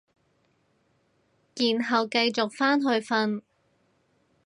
[1.55, 3.43] 然後繼續返去瞓